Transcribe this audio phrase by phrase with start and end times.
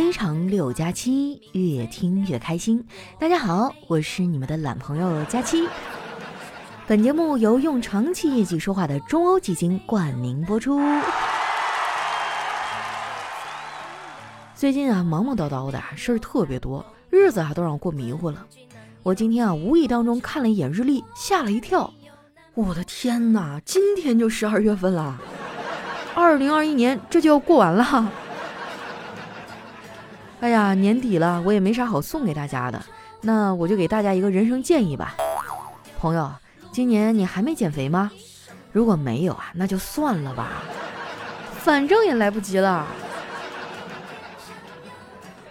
[0.00, 2.82] 非常六加七，越听越开心。
[3.18, 5.68] 大家好，我是你们的懒朋友佳期。
[6.86, 10.80] 本节目由用长期业绩说话的中欧基金冠名播出。
[14.54, 18.46] 最近啊，忙忙叨叨的事儿特别多，日子啊都让我过迷糊了。
[19.02, 21.92] 我今天啊，无意当中看了一眼日历，吓了一跳。
[22.54, 25.20] 我的天哪，今天就十二月份了，
[26.14, 28.10] 二零二一年这就要过完了。
[30.40, 32.82] 哎呀，年底了，我也没啥好送给大家的，
[33.20, 35.14] 那我就给大家一个人生建议吧，
[35.98, 36.30] 朋友。
[36.72, 38.10] 今年你还没减肥吗？
[38.72, 40.62] 如果没有啊，那就算了吧，
[41.58, 42.86] 反正也来不及了。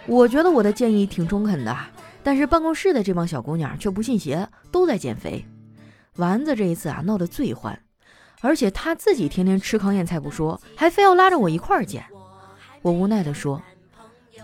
[0.06, 1.76] 我觉得我的建议挺中肯的，
[2.24, 5.44] 但是办公室的这帮小姑娘却不信邪，都在减肥。
[6.16, 7.78] 丸子这一次啊闹得最欢，
[8.40, 12.04] 而且她自己天天吃糠咽菜不说，还非要拉着我一块儿减。
[12.82, 13.62] 我无奈地说：“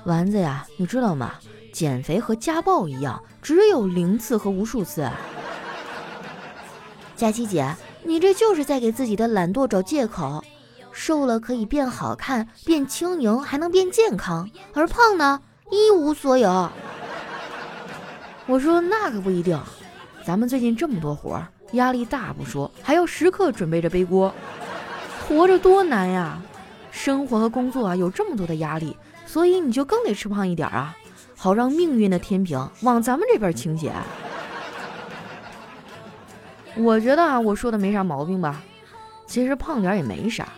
[0.07, 1.33] 丸子呀，你知道吗？
[1.73, 5.11] 减肥和家暴一样，只有零次和无数次。
[7.17, 10.45] ”佳琪姐，你这就是在给自己的懒惰找借口。
[10.93, 16.71] 瘦了可以变好看、变轻盈，还能变健康；而胖呢，一无所有。
[18.47, 19.61] 我说那可不一定，
[20.25, 24.33] 咱们最近这么多活儿，压力大不说，还要时刻准备着背锅，
[25.29, 26.41] 活着多难呀！
[26.97, 30.97] 生活和工作啊，有这么多的压力，所以你就更得吃胖一点啊，
[31.37, 33.93] 好让命运的天平往咱们这边倾斜。
[36.75, 38.63] 我觉得啊，我说的没啥毛病吧？
[39.27, 40.49] 其实胖点也没啥。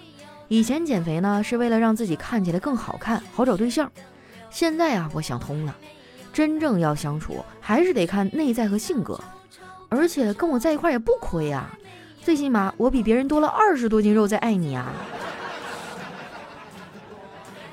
[0.47, 3.91] 以前减肥呢，是为了让自己看起来更好看，好找对象。
[4.49, 5.77] 现在啊，我想通了，
[6.33, 9.21] 真正要相处，还是得看内在和性格。
[9.89, 11.77] 而且跟我在一块也不亏啊，
[12.23, 14.93] 最起码我比别人多了二十多斤肉在爱你啊。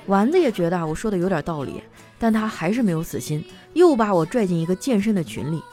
[0.08, 1.82] 丸子也觉得啊，我说的有点道理，
[2.20, 3.44] 但他还是没有死心，
[3.74, 5.64] 又把我拽进一个健身的群里。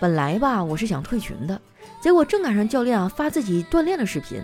[0.00, 1.60] 本来吧，我是想退群的。
[2.00, 4.40] 结果正赶上教练啊发自己锻炼的视频，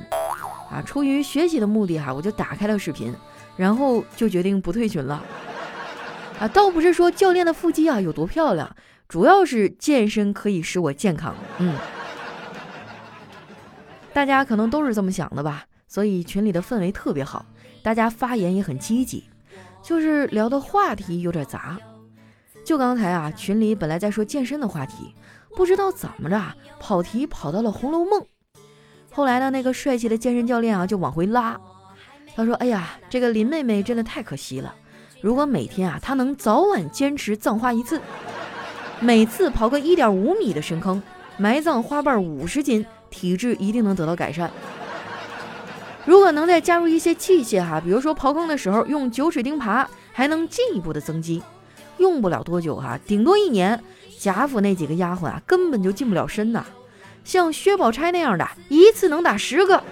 [0.70, 3.14] 啊，出于学习的目的哈，我就打开了视频，
[3.56, 5.24] 然后就决定不退群了。
[6.38, 8.76] 啊，倒不是说教练的腹肌啊有多漂亮，
[9.08, 11.34] 主要是健身可以使我健康。
[11.58, 11.74] 嗯，
[14.12, 15.64] 大家可能都是这么想的吧？
[15.88, 17.46] 所以群里的氛围特别好，
[17.82, 19.24] 大家发言也很积极，
[19.82, 21.78] 就是聊的话题有点杂。
[22.64, 25.14] 就刚才啊，群里本来在说健身的话题。
[25.56, 26.40] 不知道怎么着，
[26.78, 28.20] 跑题跑到了《红楼梦》。
[29.10, 31.58] 后来呢，那个帅气的健身教练啊，就往回拉。
[32.36, 34.72] 他说：“哎呀，这个林妹妹真的太可惜了。
[35.20, 38.00] 如果每天啊，她能早晚坚持葬花一次，
[39.00, 41.02] 每次刨个一点五米的深坑，
[41.38, 44.48] 埋葬花瓣五十斤，体质一定能得到改善。
[46.08, 51.42] 如果能再加入一些器械哈，比如说刨坑的时候用九齿钉耙，还能进一步的增肌。
[51.98, 53.78] 用不了多久哈，顶多一年。”
[54.18, 56.64] 贾府那几个丫鬟啊，根本就近不了身呐。
[57.24, 59.84] 像薛宝钗那样的，一次能打十个。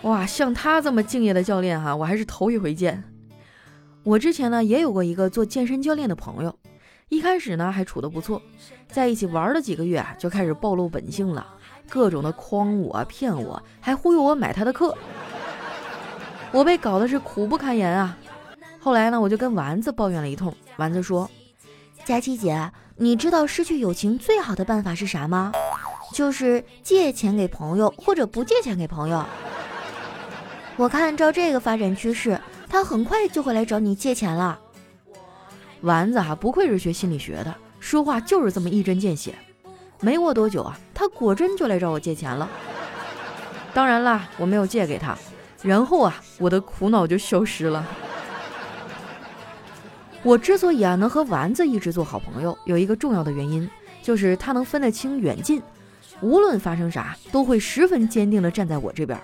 [0.00, 3.04] 哇，像他这么敬业的教练哈，我还是头一回见。
[4.02, 6.58] 我之前呢也有过一个做健身教练的朋友，
[7.10, 8.40] 一开始呢还处得不错，
[8.88, 11.46] 在一起玩了几个月啊，就开始暴露本性了，
[11.88, 14.96] 各种的诓我、骗我，还忽悠我买他的课。
[16.52, 18.16] 我被搞得是苦不堪言啊。
[18.80, 21.28] 后来呢，我就跟丸子抱怨了一通，丸子说。
[22.04, 25.52] 佳琪姐，你知道失去友情最好的办法是啥吗？
[26.14, 29.24] 就是借钱给朋友，或者不借钱给朋友。
[30.76, 34.58] 我看照这个发展趋势，他很快就会来找你借钱了。
[35.82, 39.34] 丸子哈，不愧是学心理学的，说话就是这么一针见血。
[40.00, 42.48] 没过多久啊，他果真就来找我借钱了。
[43.74, 45.16] 当然啦，我没有借给他，
[45.62, 47.84] 然后啊，我的苦恼就消失了。
[50.22, 53.68] 我之所以啊能和丸子一直做好朋友，有一个重要的原因，
[54.02, 55.62] 就是他能分得清远近，
[56.20, 59.18] 无论发生啥，都会十分坚定地站在我这边。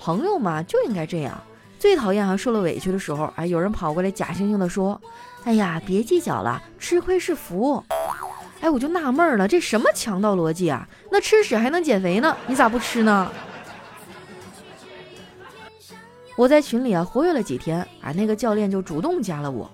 [0.00, 1.38] 朋友嘛就应该这样。
[1.78, 5.00] 最讨厌啊受了委屈的时候，哎，有人跑过来假惺惺地说
[5.44, 7.82] ：“哎呀，别计较了，吃亏是福。”
[8.60, 10.88] 哎，我就纳闷了，这什么强盗逻辑啊？
[11.12, 12.36] 那吃屎还能减肥呢？
[12.46, 13.30] 你咋不吃呢？
[16.36, 19.70] 我在群里啊活跃了几天，啊，那个教练就主动加了我。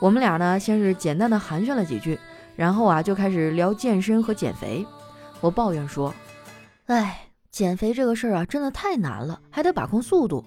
[0.00, 2.18] 我们俩呢，先是简单的寒暄了几句，
[2.54, 4.86] 然后啊，就开始聊健身和减肥。
[5.40, 6.14] 我抱怨说
[6.86, 10.44] ：“哎，减肥这个事儿啊，真的太难了，还得把控速度。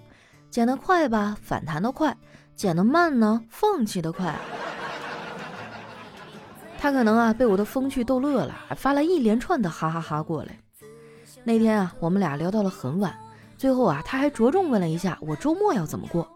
[0.50, 2.12] 减得快吧，反弹的快；
[2.56, 4.36] 减得慢呢，放弃的快。”
[6.82, 10.58] 他可能啊，被我的风趣逗乐了，发了一连串的哈哈哈过来。
[11.44, 13.16] 那天啊，我们俩聊到了很晚，
[13.56, 16.28] 最后啊，他还着重问了一下我周末要怎么过。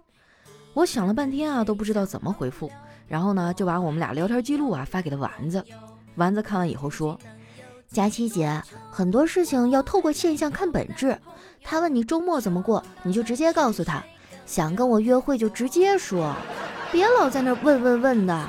[0.76, 2.72] 我想了半天啊，都不知道怎么回复，
[3.08, 5.66] 然后呢，就把我们俩聊天记录啊发给了丸子。
[6.14, 7.20] 丸子看完以后说
[7.90, 11.18] ：“佳琪姐，很多事情要透过现象看本质。
[11.64, 14.04] 他问你周末怎么过，你就直接告诉他，
[14.46, 16.36] 想跟我约会就直接说，
[16.92, 18.48] 别老在那问问问的。”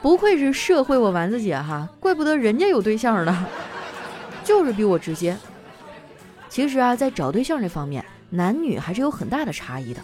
[0.00, 3.46] 不愧是社会我丸子姐哈，怪不得人家有对象呢，
[4.44, 5.36] 就是比我直接。
[6.48, 10.00] 其实啊，在找对象这方面，男女还是有很大的差异的。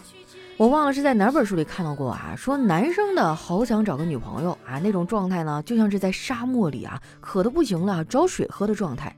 [0.57, 9.09] 我忘了是在哪本书里看到过啊，说男生的好想找个女朋友啊，那种状态呢，就像是在沙漠里啊，渴的不行了找水喝的状态；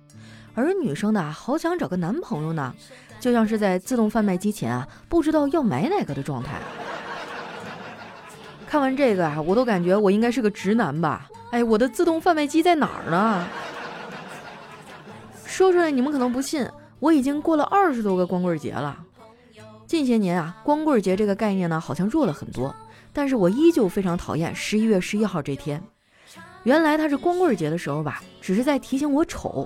[0.54, 2.74] 而女生的好想找个男朋友呢，
[3.20, 6.60] 就像是在自动贩卖机前啊，不知道要买哪个的状态。
[8.68, 11.30] 看完这个啊，我都感觉我应该是个直男吧？
[11.52, 13.48] 哎，我的自动贩卖机在哪儿呢？
[15.48, 16.68] 说出来你们可能不信，
[17.00, 19.00] 我已经过了二十多个光棍节了。
[19.86, 22.76] 近些年啊，光棍节这个概念呢，好像弱了很多，
[23.14, 25.82] 但是我依旧非常讨厌十一月十一号这天。
[26.64, 29.66] 原来它是光棍节的时候吧，只是在提醒我丑；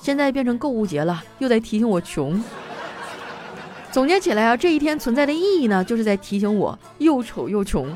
[0.00, 2.42] 现在变成购物节了，又在提醒我穷。
[3.90, 7.86] 总结起来啊，这一天存在的意义呢，就是在提醒我又丑又穷。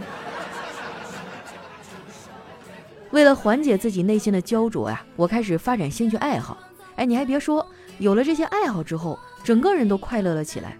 [3.17, 6.59] 为了缓解自己内心的焦灼呀，我开始发展兴趣爱好。
[6.97, 7.67] 哎，你还别说，
[7.97, 10.77] 有了这些爱好之后，整个人都快乐了起来。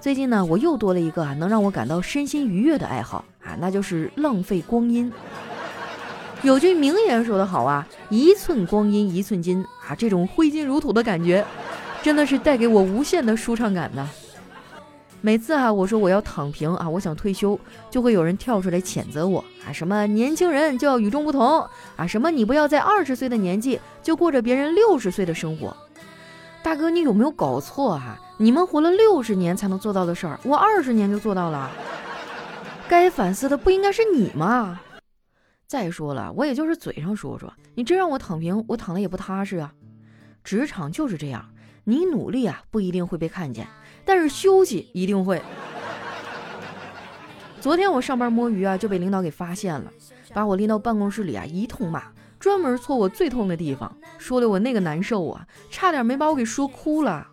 [0.00, 5.12] 最近呢，我又多了一个啊能让我感到身心愉悦的爱好啊，那就是浪费光阴。
[6.42, 11.46] 有句名言说得好啊，一寸光阴一寸金啊，这种挥金如土的感觉，
[12.02, 14.10] 真的是带给我无限的舒畅感呢。
[15.24, 17.58] 每次啊，我说我要躺平啊，我想退休，
[17.88, 21.64] 就会有人跳出来谴责我啊，什么年轻人就要与众不同
[21.94, 25.74] 啊，什么你不要在二十岁的年纪就过着别人六十岁的生活。
[26.60, 28.18] 大哥，你有没有搞错啊？
[28.36, 31.70] 你们活了六十年才能做到的事儿，我二十年就做到了。
[32.88, 34.80] 该反思的不应该是你吗？
[35.68, 39.72] 再说了，我也就是嘴上说说，你真让我躺平，我躺的也不踏实啊。
[40.42, 41.48] 职场就是这样，
[41.84, 43.68] 你努力啊不一定会被看见。
[44.04, 45.42] 但是休息一定会。
[47.60, 49.92] 昨天我上班摸鱼啊，就被领导给发现了，
[50.34, 52.02] 把我拎到办公室里啊，一通骂，
[52.40, 57.28] 专门戳我最痛的地方，说的我那个难受啊，差点没把我给说哭了。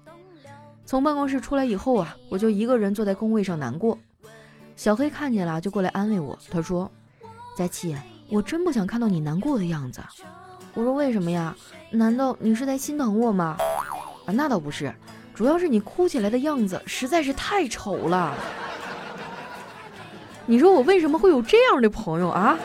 [0.86, 3.98] 从办公室出来以后啊，我就一个人坐在工位上难过。
[4.76, 6.90] 小黑看见了，就过来安慰我，他说
[7.58, 7.96] ：“佳琪，
[8.30, 10.02] 我真不想看到你难过的样子。”
[10.76, 11.56] 我说：“为什么呀？
[11.92, 13.58] 难道你是在心疼我吗？”
[14.26, 14.94] 啊，那倒不是。
[15.40, 18.36] 主要是你哭起来的样子实在是太丑了。
[20.46, 22.60] 你说我为什么会有这样的朋友啊？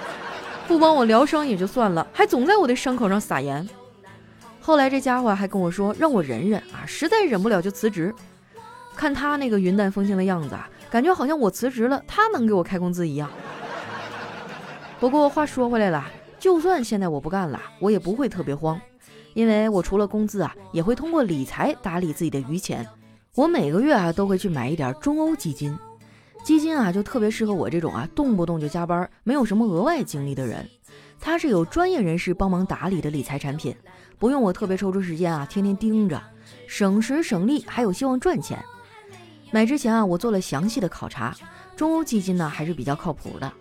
[0.66, 3.64] 不帮我疗伤也就算了，还总在我的伤口上撒盐。
[4.60, 8.12] 后来这家伙还跟我说让我忍忍啊，实在忍不了就辞职。
[8.96, 13.30] 看他那个云淡风轻的样子啊，感觉好像我辞职了，他能给我开工资一样。
[14.98, 16.04] 不过话说回来了，
[16.40, 18.80] 就算现在我不干了，我也不会特别慌。
[19.34, 22.86] 因为我除了工资啊，也会通过理财打理自己的余钱。
[23.34, 25.76] 我每个月啊都会去买一点中欧基金，
[26.44, 30.68] 基金啊就特别适合我这种啊动不动就加班、没有什么额外精力的人。
[31.20, 33.74] 它是有专业人士帮忙打理的理财产品，
[34.18, 36.22] 不用我特别抽出时间啊天天盯着，
[36.68, 38.62] 省时省力，还有希望赚钱。
[39.50, 41.34] 买之前啊我做了详细的考察，
[41.74, 43.52] 中欧基金呢还是比较靠谱的。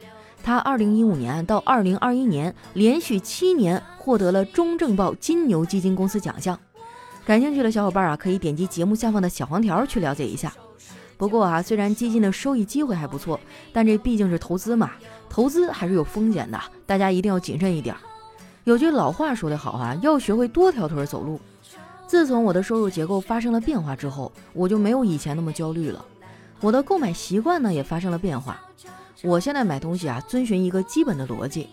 [0.44, 6.60] 他二零一五年到二零二一年连续七年获得了中证报金牛基金公司奖项。
[7.26, 10.54] 感兴趣的小伙伴啊，可以点击节目下方的小黄条去了解一下。
[11.16, 13.40] 不过啊，虽然基金的收益机会还不错，
[13.72, 14.92] 但这毕竟是投资嘛，
[15.30, 17.96] 投资还是有风险的，大家一定要谨慎一点。
[18.66, 21.40] 有句老话说得好啊，要学会多条腿走路。
[22.06, 26.04] 自从我的收入结构发生了变化之后，我就没有以前那么焦虑了。
[26.60, 28.60] 我的购买习惯呢也发生了变化。
[29.24, 31.70] 我现在买东西啊，遵循一个基本的逻辑，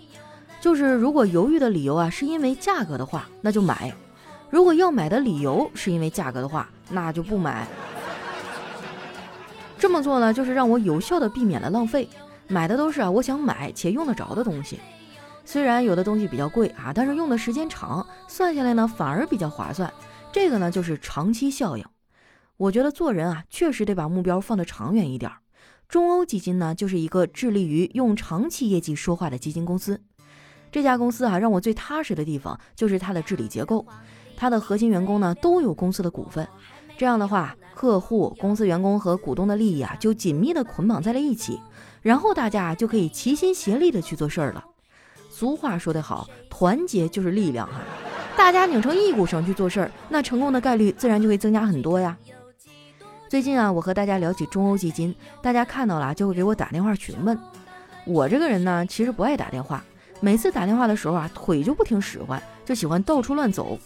[0.60, 3.92] 就是如果犹豫的理由啊是因为价格的话，那就买；
[4.50, 7.66] 如果要买的理由是因为价格的话，那就不买。
[9.80, 12.08] 这么做呢，就是让我有效的避免了浪费，
[12.46, 14.78] 买的都是啊我想买且用得着的东西。
[15.44, 19.92] 虽然有的东西比较贵啊，但是用的时间长，算下来呢反而比较划算。
[20.30, 21.84] 这个呢就是长期效应。
[22.56, 25.32] 我觉得做人啊，确实得把目标放得长远一点。
[25.90, 30.00] 中欧基金呢，就是一个致力于用长期业绩说话的基金公司。
[30.70, 33.84] 这家公司啊，让我最踏实的地方就是它的治理结构。
[34.36, 36.46] 它的核心员工呢，都有公司的股份。
[36.96, 41.60] 这样的话，客户、公司员工和股东的利益啊，就紧密的捆绑在了一起。
[42.02, 44.64] 然后大家就可以齐心协力的去做事儿了。
[45.28, 47.80] 俗话说得好，团结就是力量哈。
[48.36, 52.16] 大家拧成一股绳去做事儿，那成功的概率自然就会增加很多呀。
[53.30, 57.38] 最近啊，我和大家聊起中欧基金，大家看到了就会给我打电话询问。
[58.04, 59.84] 我这个人呢，其实不爱打电话，
[60.18, 63.78] 每次打电话的时候啊，腿就不听使唤，就喜欢到处乱走。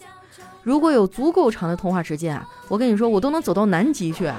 [0.62, 4.32] 如果有足够长的通话时间啊，我跟你说，我都能走到南极去。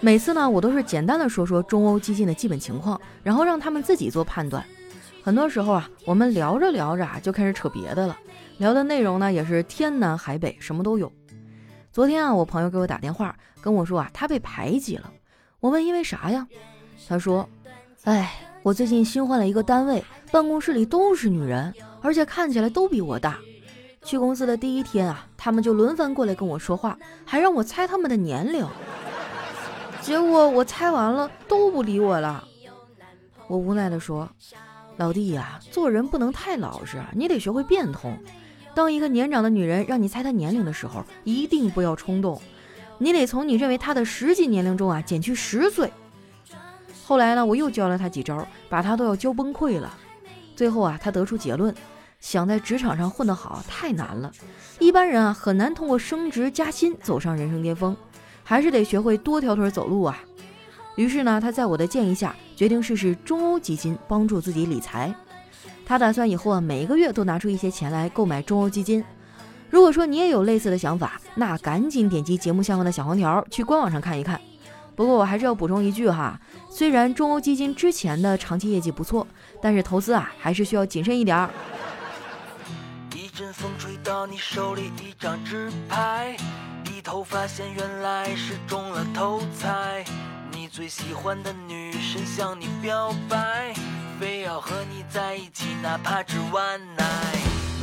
[0.00, 4.62] 每次呢，我都是简单的说说中欧基金的基本情况，然后让他们自己做判断。
[5.22, 8.18] 很多时候啊，我们聊着聊着啊，就开始扯别的了，
[8.58, 11.10] 聊的内容呢也是天南海北，什么都有。
[11.98, 15.12] 昨天啊，我朋友给我打电话跟我说啊，他被排挤了。
[15.58, 16.46] 我问因为啥呀？
[17.08, 17.48] 他说，
[18.04, 23.40] 哎，我最近新换了一个单位，办公室里都是女人，而且看起来都比我大。
[24.04, 28.64] 去公司的第一天啊，他们就轮番过来跟我说话，还让我猜他们的年龄。
[30.00, 32.46] 结果我猜完了都不理我了，
[33.48, 34.30] 我无奈地说
[34.98, 38.16] ：“老弟呀，做人不能太老实，你得学会变通。
[38.78, 42.40] 当一个年长的女人让你猜她年龄的时候，一定不要冲动，
[42.98, 45.92] 你得从你认为她的实际年龄中啊减去十岁。”
[47.04, 49.92] 后来呢，我又教了她几招，把她都要教崩溃了。
[50.54, 51.74] 最后啊，她得出结论：
[52.20, 54.30] 想在职场上混得好太难了，
[54.78, 57.96] 一般人啊很难通过升职加薪走上人生巅峰。
[58.44, 60.16] 还是得学会多条腿走路啊！
[60.94, 65.12] 于是呢，她在我的建议下，决定试试中欧基金，帮助自己理财。
[65.88, 69.02] 他打算以后啊，每一个月都拿出一些钱来购买中欧基金。
[69.70, 74.38] 如果说你也有类似的想法，那赶紧点击节目下方的小黄条，去官网上看一看。
[74.94, 79.26] 不过我还是要补充一句哈，虽然中欧基金之前的长期业绩不错，
[79.62, 81.48] 但是投资啊，还是需要谨慎一点儿。
[83.14, 86.36] 一阵风吹到你手里一张纸牌。
[86.84, 90.04] 低头发现原来是中了头彩，
[90.52, 93.72] 你最喜欢的女神向你表白，
[94.18, 97.04] 非要和你在一起，哪怕只玩奶。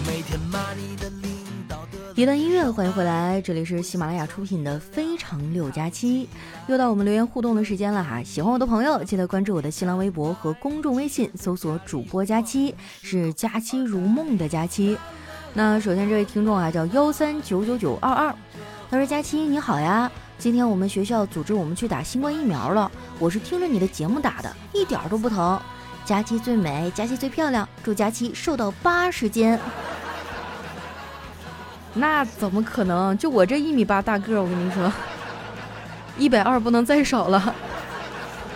[0.06, 1.32] 每天骂你的领
[1.65, 2.13] 导的。
[2.13, 6.25] 一段音乐，欢迎回来，这里是喜马拉雅出品的《非常六加七》，
[6.68, 8.22] 又到我们留言互动的时间了哈！
[8.22, 14.98] 喜欢我的朋友，记得关注我的新浪微博和公众微信，搜索主播佳期，是佳期如梦的佳期。
[15.54, 18.36] 那首先这位听众啊，叫幺三九九九二二。
[18.92, 25.60] 他说：“佳期你好呀，今天我们学校组织我们去打新冠疫苗了，我是听着你的节目打的，一点都不疼。
[26.06, 29.58] 佳期最美，佳期最漂亮，祝佳期瘦到八十斤。
[31.96, 33.18] 那怎么可能？
[33.18, 34.92] 就我这一米八大个，我跟你说，
[36.20, 37.56] 一百二不能再少了。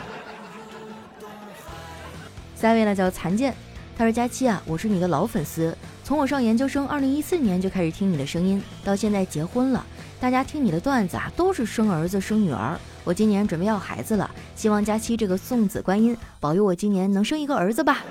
[2.56, 3.56] 下一位呢叫残剑，
[3.98, 9.84] 他说：佳期啊，我是你的老粉丝，从我上研究生二零一四年就开始听你的声音，到现在结婚了。”
[10.22, 12.80] 大家听你的段子啊，都是生儿子生女儿。
[13.10, 18.04] 我今年准备要孩子了，希望佳期这个送子观音保佑我今年能生一个儿子吧。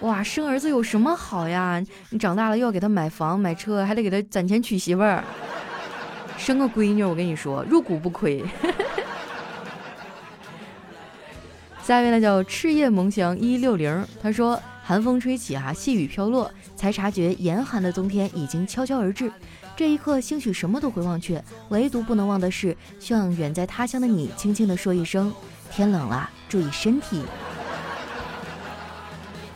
[0.00, 1.80] 哇，生儿子有什么好呀？
[2.10, 5.22] 你长大了又要给他买房买车，还得给他攒钱娶媳妇儿。
[6.36, 8.44] 生个闺女，我跟你说，入股不亏。
[11.84, 19.30] 下一位呢叫赤叶梦香一六零，他说寒风吹起啊，细雨飘落，才察觉严寒的冬天已经悄悄而至。
[19.74, 25.32] 这一刻，兴许什么都会忘却，唯独不能忘的是，向远在他乡的你轻轻地说一声
[25.72, 27.22] ：“天冷了，注意身体。”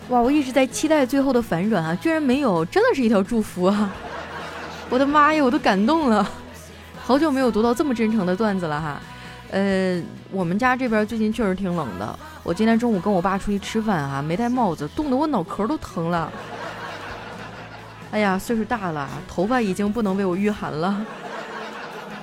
[0.09, 3.93] 哇，我一直在期待最后的反转啊，居然没有，真的是一条祝福啊！
[4.89, 6.27] 我的妈呀，我都感动了，
[7.03, 9.01] 好久没有读到这么真诚的段子了哈。
[9.51, 16.33] 呃，我们家这边最近确实挺冷的，我今天中午跟我爸出去吃饭哈，没戴帽子，冻得我脑壳都疼了。
[18.17, 21.05] 哎呀，岁数大了，头发已经不能为我御寒了。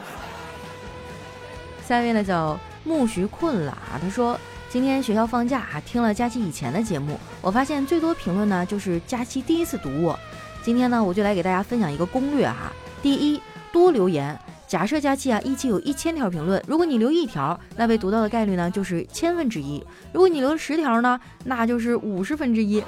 [1.87, 4.35] 下一位呢叫木徐困了啊，他说
[4.71, 10.19] 今天学校放假啊，听了佳期以前的节目，我发现最多评论呢就是佳期第一次读我。
[10.63, 12.73] 今天呢，我就来给大家分享一个攻略哈。
[13.03, 13.39] 第一，
[13.71, 14.35] 多留言。
[14.67, 19.79] 假设佳期啊一期有一千条评论，如果你留一条，那被读到的概率呢就是千分之一；
[20.11, 22.83] 如果你留十条呢，那就是五十分之一。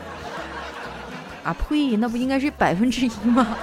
[1.45, 1.95] 啊呸！
[1.97, 3.55] 那不应该是百分之一吗？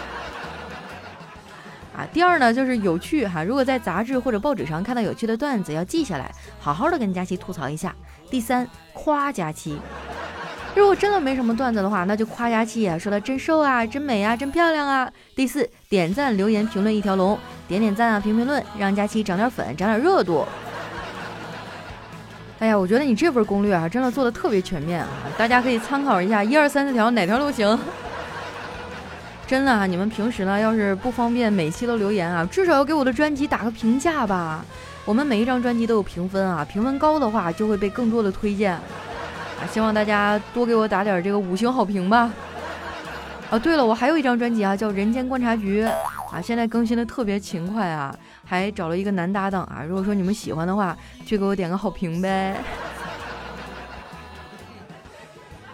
[1.94, 3.42] 啊，第二呢，就是有趣哈。
[3.42, 7.94] 如果在杂志或者报纸上看到有趣的段子，要记下来，好好的跟佳琪吐槽一下。
[8.30, 9.78] 第三，夸佳琪。
[10.74, 15.12] 如果真的没什么段子的话，那就夸佳琪啊，说她真瘦啊，真美啊，真漂亮啊。
[15.34, 20.46] 第四，点赞、留言、评论一条龙，点点赞啊，评评论，让佳琪涨点粉，涨点热度。
[22.62, 25.08] 哎呀，我觉得你这份攻略啊，真的做的特别全面啊！
[25.36, 27.76] 大家可以参考一下，一二三四条哪条都行。
[29.48, 34.64] 真的啊，你们平时呢，要是不方便每期都留言啊，至少要给我的专辑打个评价吧。
[35.04, 38.74] 我们每一张专辑都有评分啊，评分高的话就会被更多的推荐。
[38.74, 42.30] 啊，希望大家多给我打点这个五星好评吧。
[43.50, 45.84] 啊，对了，我还有一张专辑啊，叫《人间观察局》，
[46.32, 49.84] 啊，现在更新的特别勤快啊，还找了一个男搭档啊。
[49.86, 50.96] 如果说你们喜欢的话，
[51.26, 52.56] 去给我点个好评呗。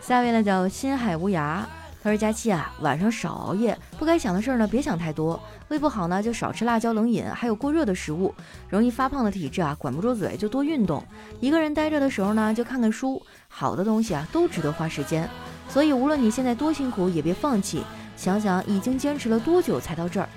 [0.01, 1.61] 下一位呢叫心海无涯，
[2.03, 8.35] 他说佳期啊，晚上少熬夜，不该想的事儿呢别想太多，胃不好呢就少吃辣椒冷饮，还有过热的食物，
[8.69, 11.05] 容易发胖的体质啊，管不住嘴就多运动。
[11.39, 15.29] 一个人待着的时候呢就看看书，好的东西啊都值得花时间。
[15.69, 17.85] 所以无论你现在多辛苦，也别放弃。
[18.17, 20.29] 想想已经坚持了多久才到这儿，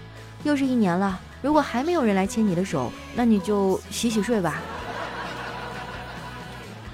[0.44, 1.20] 又是一年了。
[1.42, 4.62] 如果还没有人来牵你的手，那你就洗洗睡吧。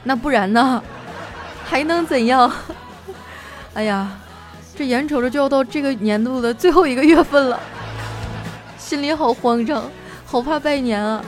[0.03, 0.81] 那不然呢？
[1.65, 2.49] 还能怎样？
[3.75, 4.09] 哎呀，
[4.75, 7.59] 这眼瞅着就要到这个年度的最后一个月份了，
[8.77, 9.83] 心里好慌张，
[10.25, 11.23] 好怕拜年啊！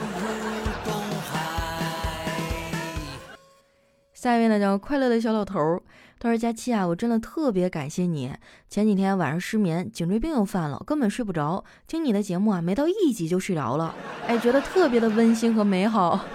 [4.14, 5.82] 下一位呢，叫快乐的小老头。
[6.22, 8.30] 他说：“佳期啊，我真的特别感谢你。
[8.68, 11.64] 前几天晚上失眠，颈椎病又犯了，根本睡不着。
[11.86, 13.94] 听你的节目啊，没到一集就睡着了，
[14.26, 16.20] 哎，觉得特别的温馨和美好。”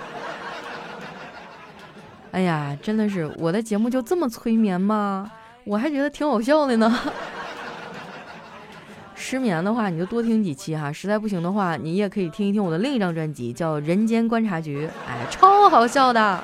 [2.34, 5.32] 哎呀，真的是我的节目就这么催眠吗？
[5.66, 7.00] 我还觉得挺好笑的呢。
[9.14, 10.92] 失眠的话，你就多听几期哈。
[10.92, 16.44] 实在不行的话，你也可以听一听我的另一张专辑，叫《人间观察局》，哎，超好笑的。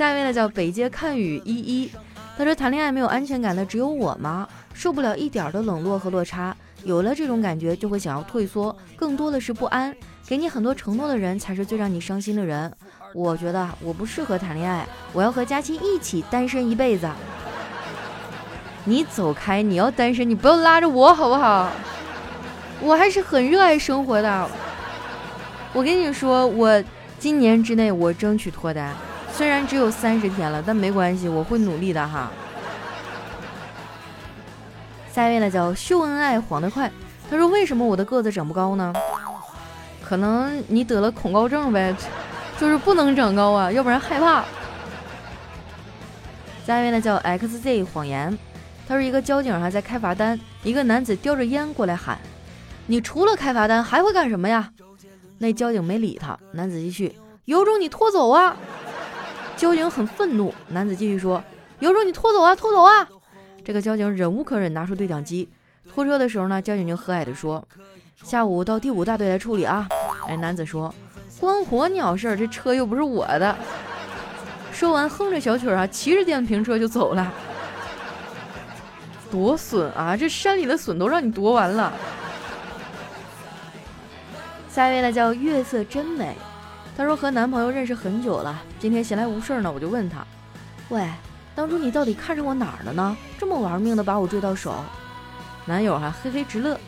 [0.00, 1.90] 下一位呢，叫北街看雨依依，
[2.34, 4.48] 他说谈恋爱没有安全感的只有我吗？
[4.72, 9.94] 受不了一点的冷落和落差，有了这种感觉就会想要退缩，更多的是不安。
[10.26, 12.72] 给你很多承诺的人才是最让你伤心的人。
[13.12, 17.06] 我觉得我不适合谈恋爱，我要和佳期一起单身一辈子。
[18.84, 19.60] 你走开！
[19.60, 21.70] 你要单身，你不要拉着我好不好？
[22.80, 24.48] 我还是很热爱生活的。
[25.74, 26.82] 我跟你说，我
[27.18, 28.96] 今年之内我争取脱单，
[29.32, 32.30] 虽然只有三十天了，但没关系，我会努力的哈。
[35.12, 36.90] 下一位呢叫秀恩爱黄得快，
[37.30, 38.92] 他说为什么我的个子长不高呢？
[40.02, 41.94] 可能你得了恐高症呗。
[42.58, 44.44] 就是不能长高啊，要不然害怕。
[46.66, 48.38] 下一位呢叫 XZ 谎言，
[48.86, 52.18] 他说一个交警还在开罚单，一个男子叼着烟过来喊
[52.86, 54.70] ：“你除了开罚单还会干什么呀？”
[55.38, 58.54] 那交警没理他，男子继续：“有种你拖走啊！”
[59.60, 61.44] 交警很愤怒，男子继续说
[61.80, 63.06] ：“有种你拖走啊，拖走啊！”
[63.62, 65.46] 这个交警忍无可忍，拿出对讲机。
[65.92, 67.62] 拖车的时候呢，交警就和蔼地说
[68.24, 69.86] ：“下午到第五大队来处理啊。”
[70.26, 70.94] 哎，男子说。
[71.38, 73.54] 关火鸟事儿，这车又不是我的。
[74.72, 77.30] 说完，哼着小曲儿啊，骑着电瓶车就走了。
[79.30, 80.16] 多损啊！
[80.16, 81.92] 这山里的笋都让你夺完了。
[84.70, 86.34] 下一位呢，叫月色真美。
[87.00, 90.18] 她说和男朋友认识很久了，今天闲来无事呢，我就问他
[90.90, 91.08] ：“喂，
[91.54, 93.16] 当初你到底看上我哪儿了呢？
[93.38, 94.74] 这么玩命的把我追到手？”
[95.64, 96.78] 男友还嘿嘿直乐。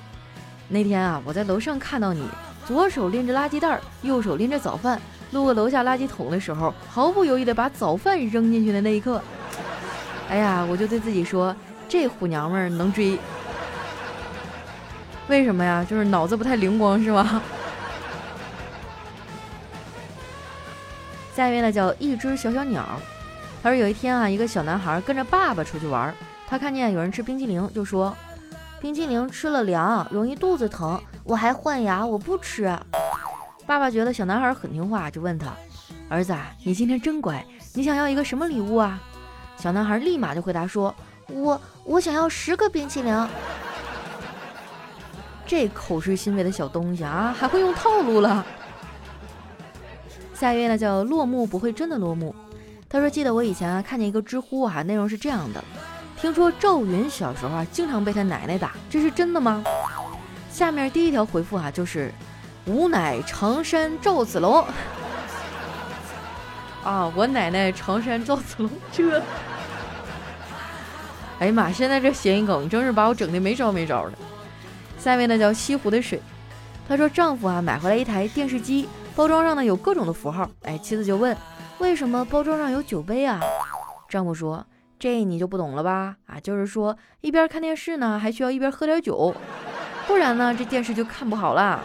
[0.69, 2.29] 那天啊，我在楼上看到你。
[2.67, 9.19] 左手拎着垃圾袋，右手拎着早饭，路过楼下垃圾桶的时候，毫不犹豫地把早饭扔进去的那一刻，
[10.29, 11.57] 哎呀，我就对自己说，
[11.89, 13.19] 这虎娘们儿能追。
[15.29, 15.83] 为什么呀？
[15.83, 17.41] 就是脑子不太灵光，是吗？
[21.35, 22.85] 下一位呢，叫一只小小鸟。
[23.63, 26.15] 他说有一天啊，一个小男孩跟着爸爸出去玩，
[26.47, 28.15] 他看见有人吃冰淇淋，就说。
[28.81, 31.01] 冰淇淋吃了凉，容易肚子疼。
[31.23, 32.77] 我还换牙，我不吃。
[33.65, 35.53] 爸爸觉得小男孩很听话，就问他
[36.11, 39.01] ：“儿子，你今天真乖，你想要一个什么礼物啊？”
[39.57, 40.93] 小男孩立马就回答说
[41.31, 43.15] ：“我我想要十个冰淇淋。
[45.47, 48.45] ”这口是心非的小东西啊，还会用套路了。
[50.43, 52.35] 下一位呢，叫落幕不会真的落幕。
[52.89, 55.63] 他说：“记得我以前啊看见一个知乎啊，内容是这样的。”
[56.21, 59.63] 听说赵云小时候啊，经常被他奶奶打，这是真的吗？
[60.51, 62.13] 下面第一条回复啊，就是
[62.67, 64.67] 吾乃常山赵子龙
[66.83, 69.23] 啊，我奶奶常山赵子龙，这，
[71.39, 74.19] 哎呀妈，现在这谐音梗真是把我整的没招没招的。
[74.99, 76.21] 下面呢叫西湖的水，
[76.89, 81.37] 她说丈夫啊买回来一台电视机，包装上呢有各种的符号，哎，妻子就问
[81.79, 83.41] 为什么包装上有酒杯啊？
[84.09, 84.65] 丈夫说。
[84.99, 86.15] 这你就不懂了吧？
[86.27, 89.35] 啊，就是说一边看电视呢，还需要一边喝点酒，
[90.07, 91.83] 不然呢，这电视就看不好了。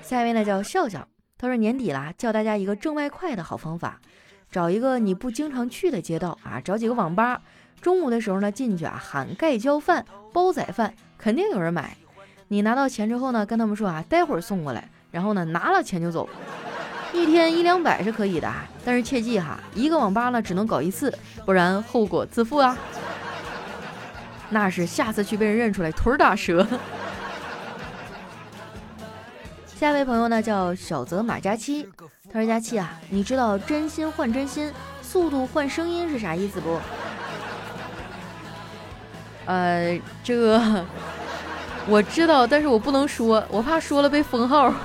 [0.00, 4.00] 下一位呢叫笑笑，他说年底了，教大家一个挣外快的好方法，
[4.50, 7.42] 找一个你不经常去的街道啊，找几个网吧，
[7.82, 11.94] 中午的时候呢进去啊喊盖浇饭、煲仔饭，肯定有人买。
[12.48, 16.28] 你拿到钱之后呢，跟他们说啊，待会儿送过来，然后呢拿了钱就走。
[17.12, 18.52] 一天一两百是可以的，
[18.84, 21.12] 但是切记哈，一个网吧呢只能搞一次，
[21.44, 22.76] 不然后果自负啊。
[24.50, 26.66] 那是下次去被人认出来腿打折。
[29.66, 31.88] 下一位朋友呢叫小泽马佳期，
[32.32, 36.80] 他说：“佳期啊，你知道真心换真心，速度换声音是啥意思不？”
[39.46, 40.84] 呃，这个
[41.88, 44.72] 我知道，但是我不能说，我怕说了被封号。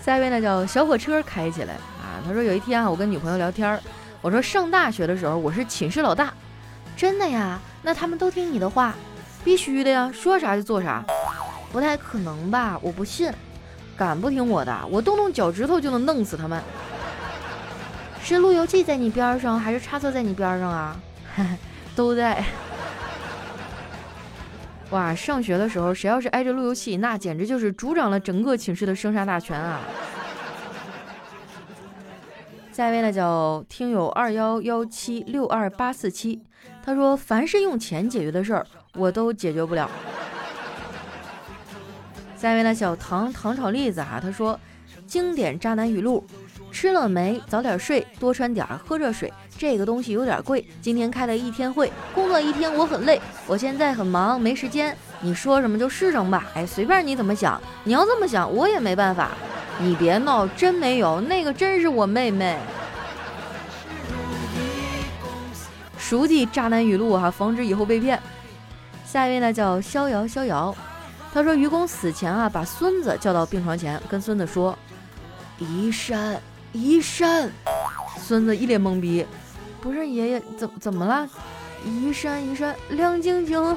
[0.00, 3.80] 下一位呢叫小火车开起来啊，他说有一天啊，我跟女朋友聊天儿，
[4.20, 6.32] 我说上大学的时候我是寝室老大，
[6.96, 7.58] 真的呀？
[7.82, 8.94] 那他们都听你的话？
[9.42, 11.02] 必须的呀，说啥就做啥。
[11.72, 12.78] 不太可能吧？
[12.80, 13.32] 我不信，
[13.96, 16.62] 敢不听我的，我动动脚趾头就能弄死他们。
[18.22, 20.96] 是路由器在你边上，还是插座在你边上啊？
[21.96, 22.44] 都在。
[24.94, 29.80] 哇，上学的时候谁要是挨着路由器，那简直就是主掌了整个寝室的生杀大权啊！
[32.70, 36.40] 下一位呢，叫听友二幺幺七六二八四七，
[36.80, 39.90] 他说：“凡是用钱解决的事儿，我都解决不了。”
[42.38, 44.56] 下一位呢，小糖糖炒栗子哈，他说
[45.08, 46.24] ：“经典渣男语录，
[46.70, 47.42] 吃了没？
[47.48, 49.32] 早点睡，多穿点，喝热水。
[49.58, 50.64] 这个东西有点贵。
[50.80, 53.20] 今天开了一天会，工作一天我很累。
[53.46, 54.96] 我现在很忙，没时间。
[55.20, 56.46] 你说什么就是什么吧。
[56.54, 57.60] 哎，随便你怎么想。
[57.84, 59.30] 你要这么想，我也没办法。
[59.78, 62.58] 你别闹，真没有，那个真是我妹妹。
[65.98, 68.20] 熟记渣男语录哈，防止以后被骗。
[69.06, 70.74] 下一位呢，叫逍遥逍遥。”
[71.32, 74.78] 他说：“愚公死前啊，把孙子叫到病床前，跟孙子说
[75.58, 76.40] ：‘移山，
[76.72, 77.50] 移山。’
[78.20, 79.26] 孙子一脸懵逼，
[79.80, 81.28] 不是爷爷怎怎么了？
[81.84, 83.76] 移山，移山，亮晶晶。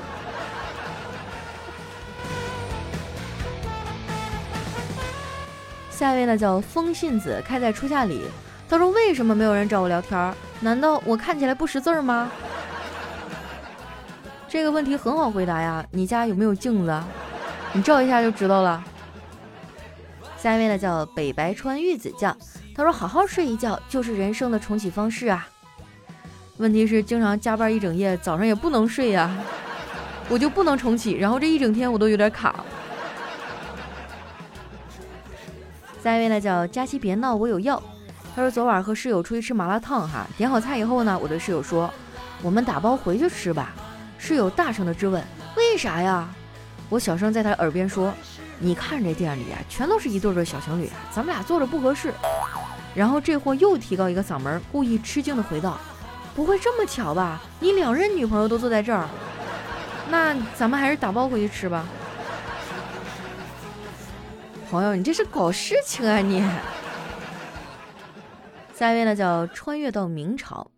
[5.89, 8.21] 下一位呢，叫风信子，开在初夏里。
[8.69, 10.33] 他说：为什么没有人找我聊天？
[10.59, 12.31] 难道我看起来不识字吗？
[14.47, 17.03] 这个问题很好回答呀，你家有没有镜子？”
[17.73, 18.83] 你照一下就知道了。
[20.37, 22.35] 下一位呢，叫北白川玉子酱，
[22.73, 25.47] 他说：“好好睡一觉就是人生的重启方式啊。”
[26.57, 29.29] 问题是经常加班一整夜，早上也不能睡呀，
[30.27, 32.63] 我就不能重启，然后这一整天我都有点卡。
[36.03, 37.81] 下一位呢，叫佳期别闹，我有药。
[38.35, 41.91] 他说昨晚和室友出去吃麻辣烫，哈，点好菜以后呢，我对室友说
[42.41, 43.73] ：“我们打包回去吃吧。”
[44.17, 45.23] 室友大声的质问
[45.57, 46.27] ：“为啥呀？”
[46.89, 48.13] 我小声在他耳边说
[48.57, 52.11] ：“你看这店里啊，全都是一对对小情侣，咱们俩坐着不合适。”
[52.95, 55.77] 然后这货又提高一个嗓门，故意吃惊的回道
[56.37, 57.41] ：“不会这么巧吧？
[57.59, 59.09] 你两任女朋友都坐在这儿，
[60.11, 61.83] 那咱们还是打包回去吃吧。”
[64.69, 66.47] 朋友，你这是搞事情啊你！
[68.71, 70.69] 下一位呢，叫穿越到明朝。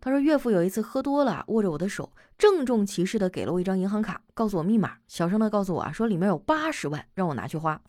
[0.00, 7.80] 他说：“岳父有一次喝多了，握着我的手，郑重其事的给了我一张银行卡，告诉我密码，小声的告诉我啊，说里面有八十万，让我拿去花。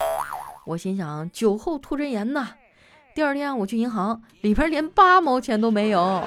[0.66, 2.48] 我心想，酒后吐真言呐。
[3.14, 6.24] 第二天我去银行，里边连八毛钱都没有。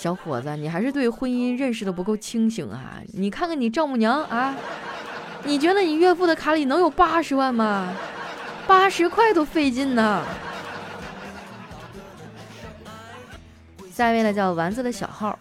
[0.00, 3.02] 小伙子，你还是对婚姻认识的不够清醒啊！
[3.12, 4.56] 你看看你丈母娘啊，
[5.44, 7.92] 你觉得你岳父的卡里能有八十万吗？
[8.66, 10.24] 八十块都费劲呢。”
[13.92, 15.38] 下一位呢叫丸子的小号，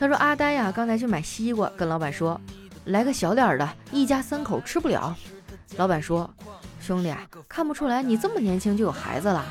[0.00, 2.40] 他说阿呆呀，刚才去买西瓜，跟老板说，
[2.86, 5.14] 来个小点的，一家三口吃不了。
[5.76, 6.30] 老板说，
[6.80, 7.14] 兄弟，
[7.46, 9.44] 看不出来你这么年轻就有孩子了，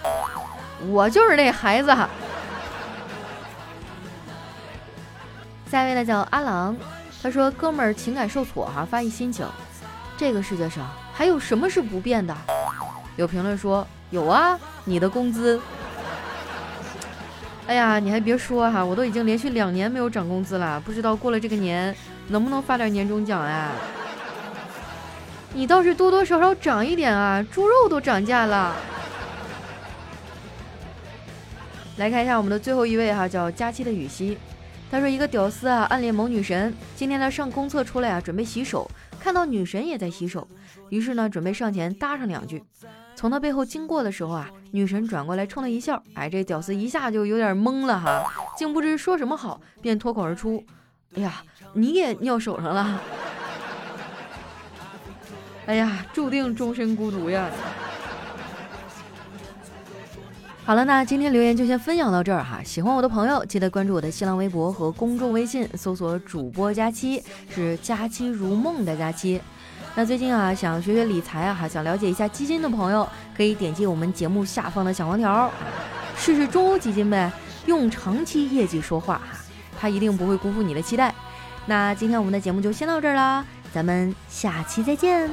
[0.90, 1.96] 我就是那孩子。
[5.70, 6.76] 下一位呢叫阿郎，
[7.22, 9.46] 他说哥们儿情感受挫哈，发一心情，
[10.16, 12.36] 这个世界上还有什么是不变的？
[13.18, 15.60] 有评论说有啊，你的工资。
[17.68, 21.94] 哎呀，你还别说哈，我都已经连续两年没有涨工资了，不知道过了这个年
[22.30, 23.72] 能不能发点年终奖呀？
[25.54, 28.74] 你倒是多多少少涨一点啊，猪肉都涨价了。
[31.98, 34.38] 来看一下我们的最后一位哈，叫佳期的雨熙，
[34.90, 40.48] 他说一个屌丝啊暗恋某女神，今天他上公厕出来啊，准备洗手，看到女神也在洗手，
[40.90, 42.64] 于是呢准备上前搭上两句。
[43.14, 48.24] 从他背后经过的时候啊，女神转过来冲他一笑，哎，这屌丝一下就有点懵了哈，
[48.58, 50.64] 竟不知说什么好，便脱口而出
[51.16, 53.02] ：“哎呀，你也尿手上了！
[55.68, 57.50] 哎呀，注定终身孤独呀！”
[60.68, 62.60] 好了，那今天留言就先分享到这儿哈。
[62.62, 69.42] 喜欢我的朋友，记得关注我的新浪微博和公众微信，搜索主播佳期，是佳期如梦的佳期。
[69.96, 75.50] 那最近啊，想学学理财啊，哈，想了解一下基金的朋友，可以点击我们节目下方的小黄条，
[76.18, 77.32] 试试中欧基金呗。
[77.66, 79.40] 用长期业绩说话哈，
[79.80, 81.16] 他一定不会辜负你的期待。
[81.66, 85.32] 那今天我们的节目就先到这儿啦，咱们下期再见。